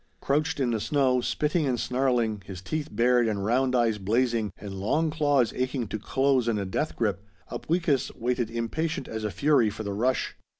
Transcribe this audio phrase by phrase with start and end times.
[0.19, 4.73] Crouched in the snow, spitting and snarling, his teeth bared and round eyes blazing and
[4.79, 9.69] long claws aching to close in a death grip, Upweekis waited impatient as a fury
[9.69, 10.35] for the rush.